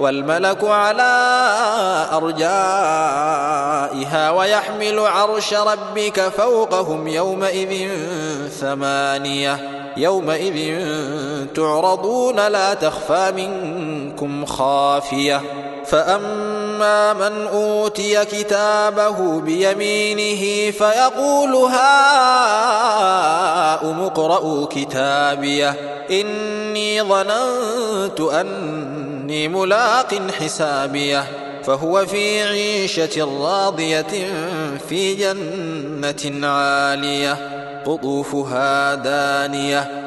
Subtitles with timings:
[0.00, 1.32] والملك على
[2.12, 2.50] أرجائها
[4.30, 7.90] ويحمل عرش ربك فوقهم يومئذ
[8.60, 9.58] ثمانية.
[9.96, 10.84] يومئذ
[11.54, 15.40] تعرضون لا تخفى منكم خافية.
[15.86, 16.55] فأما
[17.12, 21.76] من أوتي كتابه بيمينه فيقول هاؤم
[24.00, 25.74] اقرءوا كتابيه.
[26.10, 31.24] إني ظننت أني ملاق حسابيه.
[31.64, 34.32] فهو في عيشة راضية
[34.88, 37.36] في جنة عالية.
[37.86, 40.06] قطوفها دانية.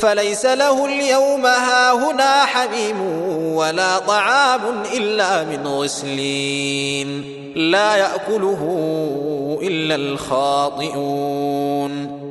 [0.00, 3.00] فليس له اليوم هاهنا حميم
[3.54, 7.24] ولا طعام إلا من غسلين
[7.56, 8.62] لا يأكله
[9.62, 11.48] إلا الخاطئون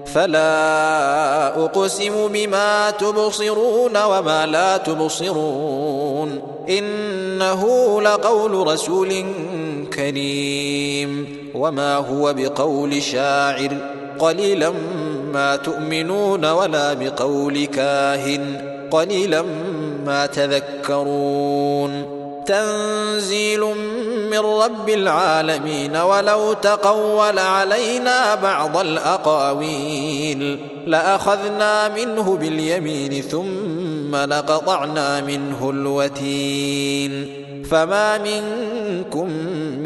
[0.05, 9.25] فلا أقسم بما تبصرون وما لا تبصرون إنه لقول رسول
[9.93, 13.77] كريم وما هو بقول شاعر
[14.19, 14.73] قليلا
[15.33, 18.61] ما تؤمنون ولا بقول كاهن
[18.91, 19.43] قليلا
[20.05, 22.17] ما تذكرون.
[22.45, 23.61] تنزيل
[24.31, 30.59] من رب العالمين ولو تقول علينا بعض الأقاويل.
[30.87, 37.43] لأخذنا منه باليمين ثم لقطعنا منه الوتين.
[37.71, 39.29] فما منكم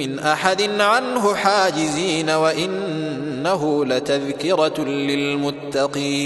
[0.01, 6.21] من أحد عنه حاجزين وإنه لتذكرة للمتقين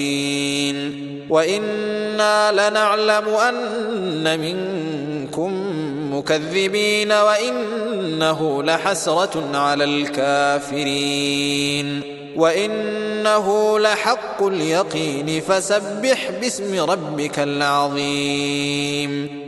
[1.29, 5.53] وإنا لنعلم أن منكم
[6.17, 12.01] مكذبين وإنه لحسرة على الكافرين
[12.35, 19.44] وإنه لحق اليقين فسبح باسم ربك العظيم